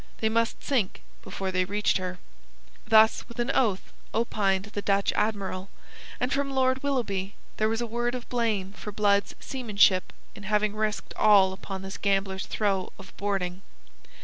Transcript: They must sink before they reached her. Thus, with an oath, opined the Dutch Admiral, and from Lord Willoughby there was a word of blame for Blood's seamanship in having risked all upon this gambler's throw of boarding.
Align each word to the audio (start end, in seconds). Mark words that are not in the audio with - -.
They 0.17 0.29
must 0.29 0.63
sink 0.63 1.03
before 1.21 1.51
they 1.51 1.63
reached 1.63 1.97
her. 1.97 2.17
Thus, 2.87 3.29
with 3.29 3.37
an 3.37 3.51
oath, 3.51 3.93
opined 4.15 4.65
the 4.73 4.81
Dutch 4.81 5.13
Admiral, 5.13 5.69
and 6.19 6.33
from 6.33 6.49
Lord 6.49 6.81
Willoughby 6.81 7.35
there 7.57 7.69
was 7.69 7.81
a 7.81 7.85
word 7.85 8.15
of 8.15 8.27
blame 8.27 8.71
for 8.73 8.91
Blood's 8.91 9.35
seamanship 9.39 10.11
in 10.33 10.41
having 10.41 10.75
risked 10.75 11.13
all 11.17 11.53
upon 11.53 11.83
this 11.83 11.99
gambler's 11.99 12.47
throw 12.47 12.91
of 12.97 13.15
boarding. 13.17 13.61